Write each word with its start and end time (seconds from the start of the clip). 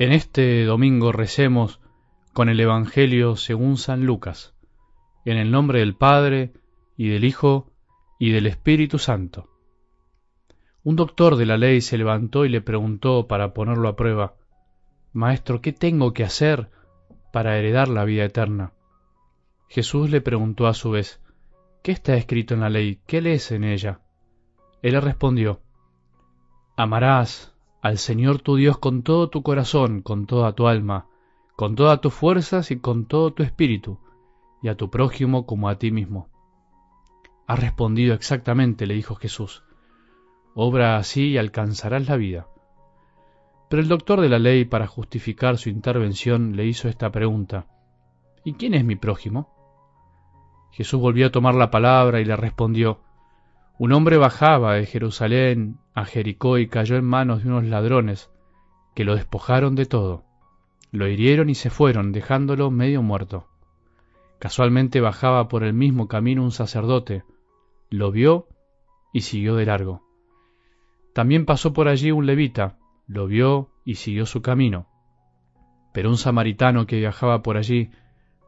En 0.00 0.12
este 0.12 0.64
domingo 0.64 1.12
recemos 1.12 1.78
con 2.32 2.48
el 2.48 2.58
Evangelio 2.58 3.36
según 3.36 3.76
San 3.76 4.06
Lucas, 4.06 4.54
en 5.26 5.36
el 5.36 5.50
nombre 5.50 5.80
del 5.80 5.94
Padre, 5.94 6.54
y 6.96 7.10
del 7.10 7.22
Hijo, 7.22 7.70
y 8.18 8.30
del 8.30 8.46
Espíritu 8.46 8.98
Santo. 8.98 9.50
Un 10.84 10.96
doctor 10.96 11.36
de 11.36 11.44
la 11.44 11.58
ley 11.58 11.82
se 11.82 11.98
levantó 11.98 12.46
y 12.46 12.48
le 12.48 12.62
preguntó 12.62 13.26
para 13.28 13.52
ponerlo 13.52 13.88
a 13.88 13.96
prueba, 13.96 14.36
Maestro, 15.12 15.60
¿qué 15.60 15.74
tengo 15.74 16.14
que 16.14 16.24
hacer 16.24 16.70
para 17.30 17.58
heredar 17.58 17.88
la 17.88 18.06
vida 18.06 18.24
eterna? 18.24 18.72
Jesús 19.68 20.08
le 20.08 20.22
preguntó 20.22 20.66
a 20.66 20.72
su 20.72 20.92
vez, 20.92 21.20
¿qué 21.82 21.92
está 21.92 22.14
escrito 22.14 22.54
en 22.54 22.60
la 22.60 22.70
ley? 22.70 23.02
¿Qué 23.06 23.20
lees 23.20 23.52
en 23.52 23.64
ella? 23.64 24.00
Él 24.80 24.92
le 24.92 25.00
respondió, 25.02 25.60
Amarás 26.74 27.54
al 27.82 27.98
Señor 27.98 28.40
tu 28.40 28.56
Dios 28.56 28.78
con 28.78 29.02
todo 29.02 29.30
tu 29.30 29.42
corazón, 29.42 30.02
con 30.02 30.26
toda 30.26 30.52
tu 30.52 30.66
alma, 30.66 31.06
con 31.56 31.74
todas 31.74 32.00
tus 32.00 32.12
fuerzas 32.12 32.70
y 32.70 32.78
con 32.78 33.06
todo 33.06 33.32
tu 33.32 33.42
espíritu, 33.42 33.98
y 34.62 34.68
a 34.68 34.76
tu 34.76 34.90
prójimo 34.90 35.46
como 35.46 35.68
a 35.68 35.78
ti 35.78 35.90
mismo. 35.90 36.28
Has 37.46 37.58
respondido 37.58 38.14
exactamente, 38.14 38.86
le 38.86 38.94
dijo 38.94 39.14
Jesús. 39.14 39.64
Obra 40.54 40.96
así 40.96 41.30
y 41.30 41.38
alcanzarás 41.38 42.06
la 42.06 42.16
vida. 42.16 42.46
Pero 43.68 43.82
el 43.82 43.88
doctor 43.88 44.20
de 44.20 44.28
la 44.28 44.38
ley, 44.38 44.64
para 44.64 44.86
justificar 44.86 45.56
su 45.56 45.68
intervención, 45.68 46.56
le 46.56 46.66
hizo 46.66 46.88
esta 46.88 47.10
pregunta. 47.10 47.66
¿Y 48.44 48.54
quién 48.54 48.74
es 48.74 48.84
mi 48.84 48.96
prójimo? 48.96 49.48
Jesús 50.72 51.00
volvió 51.00 51.28
a 51.28 51.30
tomar 51.30 51.54
la 51.54 51.70
palabra 51.70 52.20
y 52.20 52.24
le 52.24 52.36
respondió, 52.36 53.00
Un 53.80 53.92
hombre 53.92 54.18
bajaba 54.18 54.74
de 54.74 54.84
Jerusalén 54.84 55.78
a 55.94 56.04
Jericó 56.04 56.58
y 56.58 56.68
cayó 56.68 56.96
en 56.96 57.04
manos 57.06 57.42
de 57.42 57.48
unos 57.48 57.64
ladrones, 57.64 58.30
que 58.94 59.04
lo 59.04 59.14
despojaron 59.14 59.74
de 59.74 59.86
todo. 59.86 60.22
Lo 60.92 61.08
hirieron 61.08 61.48
y 61.48 61.54
se 61.54 61.70
fueron, 61.70 62.12
dejándolo 62.12 62.70
medio 62.70 63.00
muerto. 63.00 63.46
Casualmente 64.38 65.00
bajaba 65.00 65.48
por 65.48 65.64
el 65.64 65.72
mismo 65.72 66.08
camino 66.08 66.44
un 66.44 66.52
sacerdote, 66.52 67.24
lo 67.88 68.12
vio 68.12 68.48
y 69.14 69.22
siguió 69.22 69.56
de 69.56 69.64
largo. 69.64 70.02
También 71.14 71.46
pasó 71.46 71.72
por 71.72 71.88
allí 71.88 72.10
un 72.10 72.26
levita, 72.26 72.76
lo 73.06 73.28
vio 73.28 73.70
y 73.86 73.94
siguió 73.94 74.26
su 74.26 74.42
camino. 74.42 74.88
Pero 75.94 76.10
un 76.10 76.18
samaritano 76.18 76.84
que 76.84 76.98
viajaba 76.98 77.42
por 77.42 77.56
allí, 77.56 77.88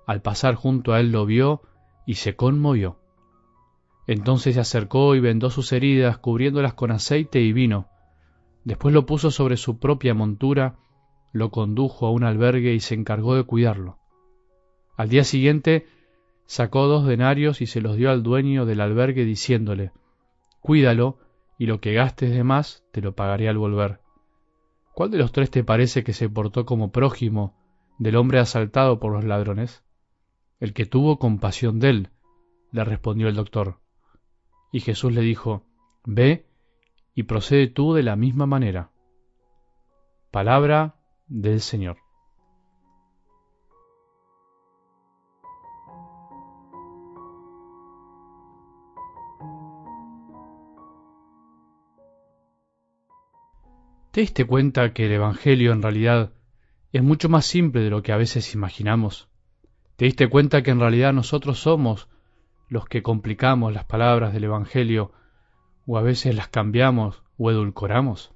al 0.06 0.20
pasar 0.20 0.56
junto 0.56 0.92
a 0.92 1.00
él 1.00 1.10
lo 1.10 1.24
vio 1.24 1.62
y 2.04 2.16
se 2.16 2.36
conmovió. 2.36 3.01
Entonces 4.06 4.54
se 4.54 4.60
acercó 4.60 5.14
y 5.14 5.20
vendó 5.20 5.50
sus 5.50 5.72
heridas, 5.72 6.18
cubriéndolas 6.18 6.74
con 6.74 6.90
aceite 6.90 7.40
y 7.40 7.52
vino. 7.52 7.88
Después 8.64 8.94
lo 8.94 9.06
puso 9.06 9.30
sobre 9.30 9.56
su 9.56 9.78
propia 9.78 10.14
montura, 10.14 10.76
lo 11.32 11.50
condujo 11.50 12.06
a 12.06 12.10
un 12.10 12.24
albergue 12.24 12.74
y 12.74 12.80
se 12.80 12.94
encargó 12.94 13.34
de 13.34 13.44
cuidarlo. 13.44 13.98
Al 14.96 15.08
día 15.08 15.24
siguiente 15.24 15.86
sacó 16.46 16.86
dos 16.86 17.06
denarios 17.06 17.60
y 17.60 17.66
se 17.66 17.80
los 17.80 17.96
dio 17.96 18.10
al 18.10 18.22
dueño 18.22 18.66
del 18.66 18.80
albergue 18.80 19.24
diciéndole, 19.24 19.92
Cuídalo, 20.60 21.18
y 21.58 21.66
lo 21.66 21.80
que 21.80 21.92
gastes 21.92 22.30
de 22.30 22.44
más 22.44 22.84
te 22.92 23.00
lo 23.00 23.14
pagaré 23.14 23.48
al 23.48 23.58
volver. 23.58 24.00
¿Cuál 24.94 25.10
de 25.10 25.18
los 25.18 25.32
tres 25.32 25.50
te 25.50 25.64
parece 25.64 26.04
que 26.04 26.12
se 26.12 26.28
portó 26.28 26.66
como 26.66 26.92
prójimo 26.92 27.54
del 27.98 28.16
hombre 28.16 28.40
asaltado 28.40 28.98
por 28.98 29.12
los 29.12 29.24
ladrones? 29.24 29.84
El 30.60 30.72
que 30.72 30.86
tuvo 30.86 31.18
compasión 31.18 31.80
de 31.80 31.90
él, 31.90 32.10
le 32.72 32.84
respondió 32.84 33.28
el 33.28 33.34
doctor. 33.34 33.81
Y 34.72 34.80
Jesús 34.80 35.12
le 35.12 35.20
dijo, 35.20 35.66
Ve 36.04 36.46
y 37.14 37.24
procede 37.24 37.68
tú 37.68 37.92
de 37.92 38.02
la 38.02 38.16
misma 38.16 38.46
manera. 38.46 38.90
Palabra 40.30 40.96
del 41.28 41.60
Señor. 41.60 41.98
¿Te 54.10 54.20
diste 54.20 54.46
cuenta 54.46 54.92
que 54.92 55.06
el 55.06 55.12
Evangelio 55.12 55.72
en 55.72 55.80
realidad 55.80 56.32
es 56.92 57.02
mucho 57.02 57.30
más 57.30 57.46
simple 57.46 57.80
de 57.82 57.90
lo 57.90 58.02
que 58.02 58.12
a 58.12 58.18
veces 58.18 58.54
imaginamos? 58.54 59.28
¿Te 59.96 60.04
diste 60.06 60.28
cuenta 60.28 60.62
que 60.62 60.70
en 60.70 60.80
realidad 60.80 61.12
nosotros 61.14 61.60
somos 61.60 62.08
los 62.72 62.86
que 62.86 63.02
complicamos 63.02 63.74
las 63.74 63.84
palabras 63.84 64.32
del 64.32 64.44
Evangelio 64.44 65.12
o 65.86 65.98
a 65.98 66.00
veces 66.00 66.34
las 66.34 66.48
cambiamos 66.48 67.22
o 67.36 67.50
edulcoramos? 67.50 68.32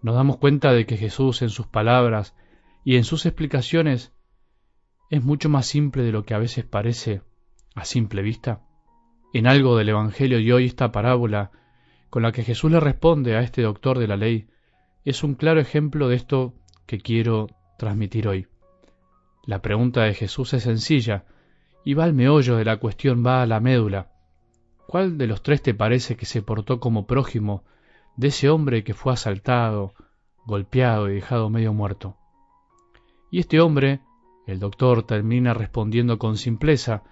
¿Nos 0.00 0.14
damos 0.14 0.36
cuenta 0.36 0.72
de 0.72 0.86
que 0.86 0.96
Jesús 0.96 1.42
en 1.42 1.50
sus 1.50 1.66
palabras 1.66 2.36
y 2.84 2.94
en 2.94 3.02
sus 3.02 3.26
explicaciones 3.26 4.12
es 5.10 5.24
mucho 5.24 5.48
más 5.48 5.66
simple 5.66 6.04
de 6.04 6.12
lo 6.12 6.22
que 6.22 6.34
a 6.34 6.38
veces 6.38 6.64
parece 6.64 7.22
a 7.74 7.84
simple 7.84 8.22
vista? 8.22 8.62
En 9.32 9.48
algo 9.48 9.76
del 9.76 9.88
Evangelio 9.88 10.38
de 10.38 10.52
hoy 10.52 10.66
esta 10.66 10.92
parábola 10.92 11.50
con 12.10 12.22
la 12.22 12.30
que 12.30 12.44
Jesús 12.44 12.70
le 12.70 12.78
responde 12.78 13.36
a 13.36 13.40
este 13.40 13.62
doctor 13.62 13.98
de 13.98 14.06
la 14.06 14.16
ley 14.16 14.46
es 15.04 15.24
un 15.24 15.34
claro 15.34 15.60
ejemplo 15.60 16.06
de 16.06 16.14
esto 16.14 16.54
que 16.86 16.98
quiero 16.98 17.48
transmitir 17.76 18.28
hoy. 18.28 18.46
La 19.44 19.62
pregunta 19.62 20.04
de 20.04 20.14
Jesús 20.14 20.54
es 20.54 20.62
sencilla, 20.62 21.24
y 21.84 21.94
va 21.94 22.04
al 22.04 22.14
meollo 22.14 22.56
de 22.56 22.64
la 22.64 22.76
cuestión, 22.78 23.24
va 23.24 23.42
a 23.42 23.46
la 23.46 23.60
médula. 23.60 24.12
¿Cuál 24.86 25.18
de 25.18 25.26
los 25.26 25.42
tres 25.42 25.62
te 25.62 25.74
parece 25.74 26.16
que 26.16 26.26
se 26.26 26.42
portó 26.42 26.80
como 26.80 27.06
prójimo 27.06 27.64
de 28.16 28.28
ese 28.28 28.50
hombre 28.50 28.84
que 28.84 28.94
fue 28.94 29.12
asaltado, 29.12 29.94
golpeado 30.44 31.10
y 31.10 31.14
dejado 31.14 31.50
medio 31.50 31.72
muerto? 31.72 32.16
Y 33.30 33.38
este 33.38 33.60
hombre, 33.60 34.00
el 34.46 34.58
doctor 34.58 35.04
termina 35.04 35.54
respondiendo 35.54 36.18
con 36.18 36.36
simpleza, 36.36 37.02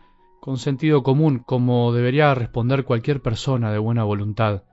con 0.40 0.58
sentido 0.58 1.02
común, 1.02 1.38
como 1.38 1.92
debería 1.92 2.34
responder 2.34 2.84
cualquier 2.84 3.22
persona 3.22 3.72
de 3.72 3.78
buena 3.78 4.04
voluntad, 4.04 4.64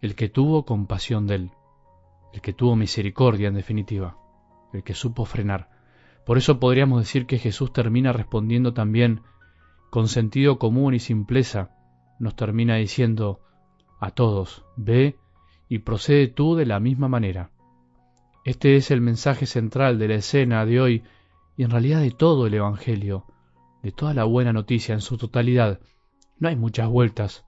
el 0.00 0.14
que 0.14 0.28
tuvo 0.28 0.64
compasión 0.64 1.26
de 1.26 1.34
él, 1.34 1.50
el 2.32 2.40
que 2.40 2.52
tuvo 2.52 2.76
misericordia 2.76 3.48
en 3.48 3.54
definitiva, 3.54 4.16
el 4.72 4.82
que 4.82 4.94
supo 4.94 5.24
frenar. 5.24 5.70
Por 6.26 6.38
eso 6.38 6.58
podríamos 6.58 7.00
decir 7.00 7.26
que 7.26 7.38
Jesús 7.38 7.72
termina 7.72 8.12
respondiendo 8.12 8.72
también 8.72 9.22
con 9.94 10.08
sentido 10.08 10.58
común 10.58 10.94
y 10.94 10.98
simpleza, 10.98 11.70
nos 12.18 12.34
termina 12.34 12.74
diciendo 12.74 13.38
a 14.00 14.10
todos, 14.10 14.64
ve 14.76 15.20
y 15.68 15.78
procede 15.78 16.26
tú 16.26 16.56
de 16.56 16.66
la 16.66 16.80
misma 16.80 17.06
manera. 17.06 17.52
Este 18.44 18.74
es 18.74 18.90
el 18.90 19.00
mensaje 19.00 19.46
central 19.46 20.00
de 20.00 20.08
la 20.08 20.14
escena 20.16 20.66
de 20.66 20.80
hoy 20.80 21.04
y 21.56 21.62
en 21.62 21.70
realidad 21.70 22.00
de 22.00 22.10
todo 22.10 22.48
el 22.48 22.54
Evangelio, 22.54 23.26
de 23.84 23.92
toda 23.92 24.14
la 24.14 24.24
buena 24.24 24.52
noticia 24.52 24.94
en 24.94 25.00
su 25.00 25.16
totalidad. 25.16 25.78
No 26.40 26.48
hay 26.48 26.56
muchas 26.56 26.88
vueltas, 26.88 27.46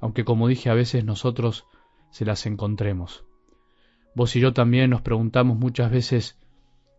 aunque 0.00 0.24
como 0.24 0.46
dije 0.46 0.70
a 0.70 0.74
veces 0.74 1.04
nosotros 1.04 1.66
se 2.10 2.24
las 2.24 2.46
encontremos. 2.46 3.24
Vos 4.14 4.36
y 4.36 4.40
yo 4.40 4.52
también 4.52 4.90
nos 4.90 5.02
preguntamos 5.02 5.58
muchas 5.58 5.90
veces 5.90 6.38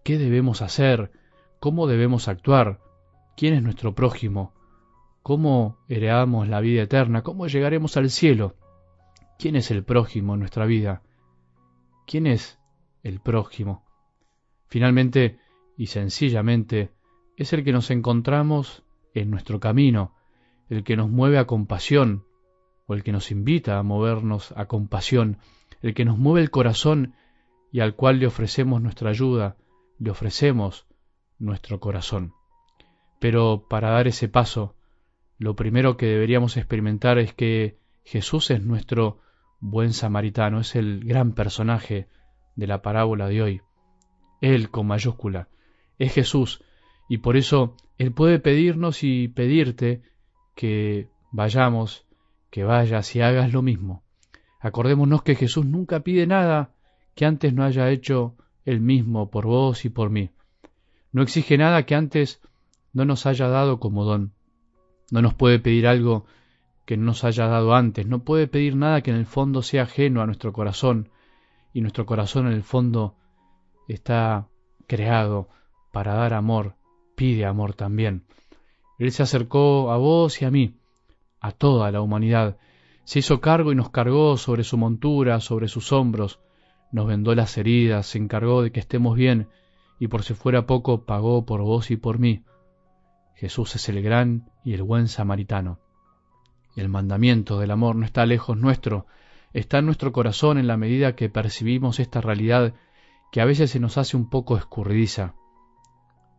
qué 0.03 0.17
debemos 0.17 0.61
hacer, 0.61 1.13
cómo 1.61 1.87
debemos 1.87 2.27
actuar, 2.27 2.81
quién 3.37 3.53
es 3.53 3.63
nuestro 3.63 3.95
prójimo, 3.95 4.51
¿Cómo 5.23 5.77
heredamos 5.87 6.47
la 6.47 6.61
vida 6.61 6.81
eterna? 6.83 7.21
¿Cómo 7.21 7.47
llegaremos 7.47 7.95
al 7.95 8.09
cielo? 8.09 8.55
¿Quién 9.37 9.55
es 9.55 9.69
el 9.69 9.83
prójimo 9.83 10.33
en 10.33 10.39
nuestra 10.39 10.65
vida? 10.65 11.03
¿Quién 12.07 12.25
es 12.25 12.59
el 13.03 13.19
prójimo? 13.19 13.85
Finalmente 14.67 15.39
y 15.77 15.87
sencillamente 15.87 16.91
es 17.37 17.53
el 17.53 17.63
que 17.63 17.71
nos 17.71 17.91
encontramos 17.91 18.83
en 19.13 19.29
nuestro 19.29 19.59
camino, 19.59 20.15
el 20.69 20.83
que 20.83 20.95
nos 20.95 21.09
mueve 21.09 21.37
a 21.37 21.45
compasión, 21.45 22.25
o 22.87 22.93
el 22.93 23.03
que 23.03 23.11
nos 23.11 23.31
invita 23.31 23.77
a 23.77 23.83
movernos 23.83 24.53
a 24.57 24.65
compasión, 24.65 25.37
el 25.81 25.93
que 25.93 26.05
nos 26.05 26.17
mueve 26.17 26.41
el 26.41 26.49
corazón 26.49 27.15
y 27.71 27.79
al 27.79 27.95
cual 27.95 28.19
le 28.19 28.27
ofrecemos 28.27 28.81
nuestra 28.81 29.11
ayuda, 29.11 29.55
le 29.99 30.09
ofrecemos 30.09 30.87
nuestro 31.37 31.79
corazón. 31.79 32.33
Pero 33.19 33.67
para 33.69 33.91
dar 33.91 34.07
ese 34.07 34.27
paso, 34.27 34.75
lo 35.41 35.55
primero 35.55 35.97
que 35.97 36.05
deberíamos 36.05 36.55
experimentar 36.55 37.17
es 37.17 37.33
que 37.33 37.79
Jesús 38.03 38.51
es 38.51 38.61
nuestro 38.63 39.21
buen 39.59 39.91
samaritano, 39.91 40.59
es 40.59 40.75
el 40.75 41.03
gran 41.03 41.33
personaje 41.33 42.07
de 42.55 42.67
la 42.67 42.83
parábola 42.83 43.27
de 43.27 43.41
hoy. 43.41 43.61
Él 44.39 44.69
con 44.69 44.85
mayúscula, 44.85 45.47
es 45.97 46.13
Jesús, 46.13 46.63
y 47.09 47.17
por 47.17 47.37
eso 47.37 47.75
Él 47.97 48.11
puede 48.11 48.37
pedirnos 48.37 49.03
y 49.03 49.29
pedirte 49.29 50.03
que 50.53 51.09
vayamos, 51.31 52.05
que 52.51 52.63
vayas 52.63 53.15
y 53.15 53.21
hagas 53.21 53.51
lo 53.51 53.63
mismo. 53.63 54.03
Acordémonos 54.59 55.23
que 55.23 55.33
Jesús 55.33 55.65
nunca 55.65 56.01
pide 56.01 56.27
nada 56.27 56.75
que 57.15 57.25
antes 57.25 57.51
no 57.51 57.63
haya 57.63 57.89
hecho 57.89 58.35
Él 58.63 58.79
mismo 58.79 59.31
por 59.31 59.47
vos 59.47 59.85
y 59.85 59.89
por 59.89 60.11
mí. 60.11 60.29
No 61.11 61.23
exige 61.23 61.57
nada 61.57 61.87
que 61.87 61.95
antes 61.95 62.43
no 62.93 63.05
nos 63.05 63.25
haya 63.25 63.47
dado 63.47 63.79
como 63.79 64.05
don. 64.05 64.33
No 65.11 65.21
nos 65.21 65.35
puede 65.35 65.59
pedir 65.59 65.87
algo 65.87 66.25
que 66.85 66.97
no 66.97 67.05
nos 67.05 67.23
haya 67.23 67.45
dado 67.45 67.75
antes, 67.75 68.07
no 68.07 68.23
puede 68.23 68.47
pedir 68.47 68.75
nada 68.75 69.01
que 69.01 69.11
en 69.11 69.17
el 69.17 69.27
fondo 69.27 69.61
sea 69.61 69.83
ajeno 69.83 70.21
a 70.21 70.25
nuestro 70.25 70.51
corazón, 70.51 71.09
y 71.73 71.81
nuestro 71.81 72.05
corazón 72.05 72.47
en 72.47 72.53
el 72.53 72.63
fondo 72.63 73.15
está 73.87 74.47
creado 74.87 75.47
para 75.91 76.15
dar 76.15 76.33
amor, 76.33 76.75
pide 77.15 77.45
amor 77.45 77.73
también. 77.73 78.23
Él 78.97 79.11
se 79.11 79.23
acercó 79.23 79.91
a 79.91 79.97
vos 79.97 80.41
y 80.41 80.45
a 80.45 80.51
mí, 80.51 80.75
a 81.39 81.51
toda 81.51 81.91
la 81.91 82.01
humanidad, 82.01 82.57
se 83.03 83.19
hizo 83.19 83.41
cargo 83.41 83.71
y 83.71 83.75
nos 83.75 83.89
cargó 83.89 84.37
sobre 84.37 84.63
su 84.63 84.77
montura, 84.77 85.39
sobre 85.39 85.67
sus 85.67 85.91
hombros, 85.91 86.39
nos 86.91 87.07
vendó 87.07 87.35
las 87.35 87.57
heridas, 87.57 88.05
se 88.07 88.17
encargó 88.17 88.61
de 88.63 88.71
que 88.71 88.79
estemos 88.79 89.15
bien, 89.15 89.47
y 89.99 90.07
por 90.07 90.23
si 90.23 90.33
fuera 90.33 90.65
poco 90.65 91.05
pagó 91.05 91.45
por 91.45 91.61
vos 91.61 91.91
y 91.91 91.97
por 91.97 92.19
mí. 92.19 92.43
Jesús 93.35 93.75
es 93.75 93.89
el 93.89 94.01
gran 94.01 94.49
y 94.63 94.73
el 94.73 94.83
buen 94.83 95.07
samaritano. 95.07 95.79
El 96.75 96.89
mandamiento 96.89 97.59
del 97.59 97.71
amor 97.71 97.95
no 97.95 98.05
está 98.05 98.25
lejos 98.25 98.57
nuestro, 98.57 99.05
está 99.53 99.79
en 99.79 99.85
nuestro 99.85 100.11
corazón 100.11 100.57
en 100.57 100.67
la 100.67 100.77
medida 100.77 101.15
que 101.15 101.29
percibimos 101.29 101.99
esta 101.99 102.21
realidad 102.21 102.73
que 103.31 103.41
a 103.41 103.45
veces 103.45 103.71
se 103.71 103.79
nos 103.79 103.97
hace 103.97 104.15
un 104.15 104.29
poco 104.29 104.57
escurridiza. 104.57 105.35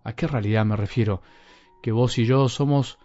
¿A 0.05 0.15
qué 0.15 0.27
realidad 0.27 0.65
me 0.65 0.77
refiero? 0.77 1.23
Que 1.83 1.93
vos 1.93 2.19
y 2.19 2.25
yo 2.25 2.49
somos 2.49 2.99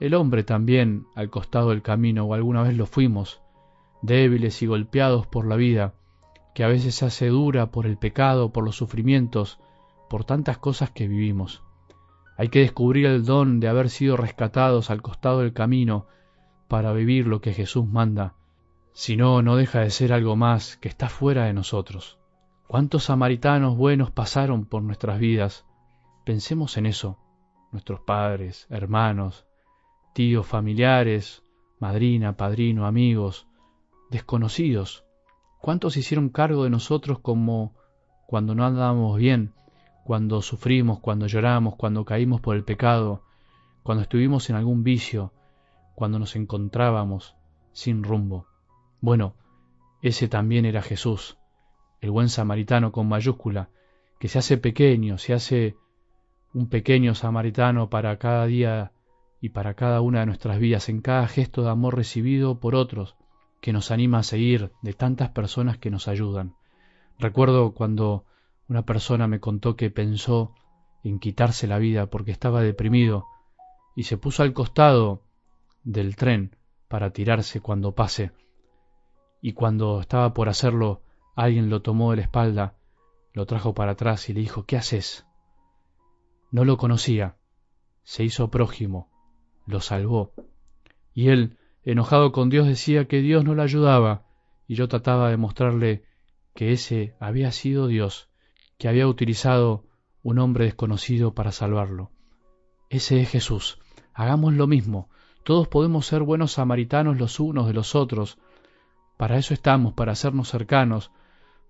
el 0.00 0.14
hombre 0.14 0.44
también 0.44 1.06
al 1.14 1.30
costado 1.30 1.70
del 1.70 1.82
camino, 1.82 2.24
o 2.24 2.34
alguna 2.34 2.62
vez 2.62 2.76
lo 2.76 2.86
fuimos, 2.86 3.40
débiles 4.02 4.60
y 4.62 4.66
golpeados 4.66 5.26
por 5.26 5.46
la 5.46 5.56
vida, 5.56 5.94
que 6.54 6.62
a 6.62 6.68
veces 6.68 6.94
se 6.94 7.06
hace 7.06 7.28
dura 7.28 7.70
por 7.70 7.86
el 7.86 7.96
pecado, 7.96 8.52
por 8.52 8.64
los 8.64 8.76
sufrimientos, 8.76 9.58
por 10.08 10.24
tantas 10.24 10.58
cosas 10.58 10.90
que 10.90 11.08
vivimos. 11.08 11.63
Hay 12.36 12.48
que 12.48 12.60
descubrir 12.60 13.06
el 13.06 13.24
don 13.24 13.60
de 13.60 13.68
haber 13.68 13.90
sido 13.90 14.16
rescatados 14.16 14.90
al 14.90 15.02
costado 15.02 15.40
del 15.40 15.52
camino 15.52 16.06
para 16.68 16.92
vivir 16.92 17.26
lo 17.26 17.40
que 17.40 17.52
Jesús 17.52 17.86
manda. 17.86 18.34
Si 18.92 19.16
no, 19.16 19.42
no 19.42 19.56
deja 19.56 19.80
de 19.80 19.90
ser 19.90 20.12
algo 20.12 20.36
más 20.36 20.76
que 20.76 20.88
está 20.88 21.08
fuera 21.08 21.44
de 21.44 21.52
nosotros. 21.52 22.18
¿Cuántos 22.66 23.04
samaritanos 23.04 23.76
buenos 23.76 24.10
pasaron 24.10 24.64
por 24.64 24.82
nuestras 24.82 25.18
vidas? 25.18 25.64
Pensemos 26.24 26.76
en 26.76 26.86
eso. 26.86 27.18
Nuestros 27.70 28.00
padres, 28.00 28.66
hermanos, 28.70 29.46
tíos, 30.12 30.46
familiares, 30.46 31.44
madrina, 31.78 32.36
padrino, 32.36 32.86
amigos, 32.86 33.46
desconocidos. 34.10 35.04
¿Cuántos 35.60 35.96
hicieron 35.96 36.28
cargo 36.28 36.64
de 36.64 36.70
nosotros 36.70 37.18
como 37.18 37.74
cuando 38.26 38.54
no 38.54 38.64
andábamos 38.64 39.18
bien, 39.18 39.52
cuando 40.04 40.42
sufrimos, 40.42 41.00
cuando 41.00 41.26
lloramos, 41.26 41.76
cuando 41.76 42.04
caímos 42.04 42.40
por 42.40 42.56
el 42.56 42.64
pecado, 42.64 43.22
cuando 43.82 44.02
estuvimos 44.02 44.48
en 44.50 44.56
algún 44.56 44.84
vicio, 44.84 45.32
cuando 45.94 46.18
nos 46.18 46.36
encontrábamos 46.36 47.34
sin 47.72 48.04
rumbo? 48.04 48.46
Bueno, 49.00 49.34
ese 50.02 50.28
también 50.28 50.66
era 50.66 50.82
Jesús, 50.82 51.38
el 52.00 52.10
buen 52.10 52.28
samaritano 52.28 52.92
con 52.92 53.08
mayúscula, 53.08 53.70
que 54.18 54.28
se 54.28 54.38
hace 54.38 54.58
pequeño, 54.58 55.16
se 55.18 55.32
hace 55.32 55.76
un 56.52 56.68
pequeño 56.68 57.14
samaritano 57.14 57.88
para 57.88 58.18
cada 58.18 58.46
día 58.46 58.92
y 59.40 59.48
para 59.50 59.74
cada 59.74 60.00
una 60.02 60.20
de 60.20 60.26
nuestras 60.26 60.58
vidas, 60.58 60.88
en 60.88 61.00
cada 61.00 61.26
gesto 61.26 61.62
de 61.62 61.70
amor 61.70 61.96
recibido 61.96 62.60
por 62.60 62.74
otros, 62.74 63.16
que 63.60 63.72
nos 63.72 63.90
anima 63.90 64.18
a 64.18 64.22
seguir, 64.22 64.72
de 64.82 64.92
tantas 64.92 65.30
personas 65.30 65.78
que 65.78 65.90
nos 65.90 66.08
ayudan. 66.08 66.54
Recuerdo 67.18 67.72
cuando 67.72 68.24
una 68.68 68.84
persona 68.84 69.26
me 69.26 69.40
contó 69.40 69.76
que 69.76 69.90
pensó 69.90 70.54
en 71.02 71.18
quitarse 71.18 71.66
la 71.66 71.78
vida 71.78 72.06
porque 72.06 72.30
estaba 72.30 72.62
deprimido 72.62 73.26
y 73.94 74.04
se 74.04 74.16
puso 74.16 74.42
al 74.42 74.52
costado 74.52 75.22
del 75.82 76.16
tren 76.16 76.56
para 76.88 77.10
tirarse 77.10 77.60
cuando 77.60 77.94
pase. 77.94 78.32
Y 79.40 79.52
cuando 79.52 80.00
estaba 80.00 80.32
por 80.32 80.48
hacerlo, 80.48 81.02
alguien 81.36 81.68
lo 81.68 81.82
tomó 81.82 82.10
de 82.10 82.16
la 82.16 82.22
espalda, 82.22 82.76
lo 83.32 83.46
trajo 83.46 83.74
para 83.74 83.92
atrás 83.92 84.28
y 84.28 84.32
le 84.32 84.40
dijo, 84.40 84.64
¿qué 84.64 84.76
haces? 84.76 85.26
No 86.50 86.64
lo 86.64 86.78
conocía, 86.78 87.36
se 88.02 88.24
hizo 88.24 88.50
prójimo, 88.50 89.10
lo 89.66 89.80
salvó. 89.80 90.32
Y 91.12 91.28
él, 91.28 91.58
enojado 91.82 92.32
con 92.32 92.48
Dios, 92.48 92.66
decía 92.66 93.06
que 93.06 93.20
Dios 93.20 93.44
no 93.44 93.54
le 93.54 93.62
ayudaba, 93.62 94.24
y 94.66 94.76
yo 94.76 94.88
trataba 94.88 95.30
de 95.30 95.36
mostrarle 95.36 96.04
que 96.54 96.72
ese 96.72 97.16
había 97.20 97.52
sido 97.52 97.86
Dios, 97.88 98.30
que 98.84 98.88
había 98.90 99.08
utilizado 99.08 99.86
un 100.22 100.38
hombre 100.38 100.66
desconocido 100.66 101.32
para 101.32 101.52
salvarlo. 101.52 102.10
Ese 102.90 103.22
es 103.22 103.30
Jesús. 103.30 103.78
Hagamos 104.12 104.52
lo 104.52 104.66
mismo. 104.66 105.08
Todos 105.42 105.68
podemos 105.68 106.04
ser 106.04 106.22
buenos 106.22 106.52
samaritanos 106.52 107.16
los 107.16 107.40
unos 107.40 107.66
de 107.66 107.72
los 107.72 107.94
otros. 107.94 108.38
Para 109.16 109.38
eso 109.38 109.54
estamos, 109.54 109.94
para 109.94 110.12
hacernos 110.12 110.50
cercanos, 110.50 111.10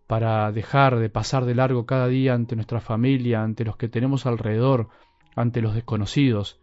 para 0.08 0.50
dejar 0.50 0.98
de 0.98 1.08
pasar 1.08 1.44
de 1.44 1.54
largo 1.54 1.86
cada 1.86 2.08
día 2.08 2.34
ante 2.34 2.56
nuestra 2.56 2.80
familia, 2.80 3.44
ante 3.44 3.64
los 3.64 3.76
que 3.76 3.88
tenemos 3.88 4.26
alrededor, 4.26 4.88
ante 5.36 5.62
los 5.62 5.76
desconocidos, 5.76 6.58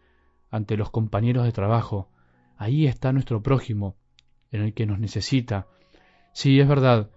ante 0.49 0.75
los 0.75 0.89
compañeros 0.89 1.45
de 1.45 1.53
trabajo. 1.53 2.09
Ahí 2.57 2.87
está 2.87 3.13
nuestro 3.13 3.41
prójimo, 3.41 3.95
en 4.51 4.63
el 4.63 4.73
que 4.73 4.85
nos 4.85 4.99
necesita. 4.99 5.67
Sí, 6.33 6.59
es 6.59 6.67
verdad, 6.67 7.09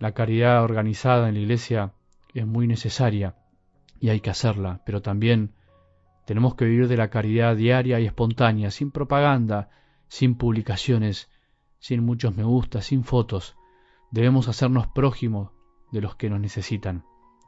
la 0.00 0.12
caridad 0.12 0.62
organizada 0.62 1.30
en 1.30 1.34
la 1.36 1.40
Iglesia 1.40 1.94
es 2.40 2.46
muy 2.46 2.66
necesaria 2.66 3.36
y 4.00 4.10
hay 4.10 4.20
que 4.20 4.30
hacerla, 4.30 4.82
pero 4.84 5.02
también 5.02 5.54
tenemos 6.26 6.54
que 6.54 6.64
vivir 6.64 6.88
de 6.88 6.96
la 6.96 7.10
caridad 7.10 7.56
diaria 7.56 8.00
y 8.00 8.06
espontánea, 8.06 8.70
sin 8.70 8.90
propaganda, 8.90 9.70
sin 10.08 10.36
publicaciones, 10.36 11.30
sin 11.78 12.04
muchos 12.04 12.34
me 12.34 12.44
gusta, 12.44 12.82
sin 12.82 13.04
fotos. 13.04 13.56
Debemos 14.10 14.48
hacernos 14.48 14.86
prójimos 14.88 15.50
de 15.92 16.00
los 16.00 16.16
que 16.16 16.30
nos 16.30 16.40
necesitan. 16.40 17.04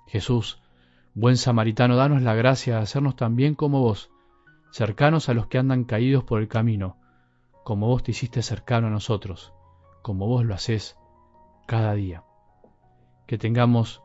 Jesús, 0.06 0.62
buen 1.14 1.36
samaritano, 1.36 1.96
danos 1.96 2.22
la 2.22 2.34
gracia 2.34 2.76
de 2.76 2.82
hacernos 2.82 3.16
también 3.16 3.54
como 3.54 3.80
vos, 3.80 4.10
cercanos 4.70 5.28
a 5.28 5.34
los 5.34 5.46
que 5.46 5.58
andan 5.58 5.84
caídos 5.84 6.24
por 6.24 6.40
el 6.40 6.48
camino, 6.48 6.98
como 7.64 7.88
vos 7.88 8.02
te 8.02 8.12
hiciste 8.12 8.42
cercano 8.42 8.86
a 8.86 8.90
nosotros, 8.90 9.52
como 10.02 10.26
vos 10.26 10.44
lo 10.44 10.54
haces 10.54 10.96
cada 11.66 11.94
día. 11.94 12.22
Que 13.26 13.38
tengamos 13.38 14.02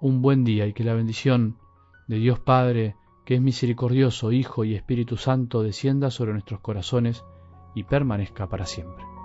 un 0.00 0.22
buen 0.22 0.44
día 0.44 0.66
y 0.66 0.72
que 0.72 0.84
la 0.84 0.94
bendición 0.94 1.58
de 2.06 2.16
Dios 2.16 2.38
Padre, 2.38 2.96
que 3.24 3.34
es 3.34 3.40
misericordioso, 3.40 4.32
Hijo 4.32 4.64
y 4.64 4.74
Espíritu 4.74 5.16
Santo, 5.16 5.62
descienda 5.62 6.10
sobre 6.10 6.32
nuestros 6.32 6.60
corazones 6.60 7.24
y 7.74 7.84
permanezca 7.84 8.48
para 8.48 8.66
siempre. 8.66 9.17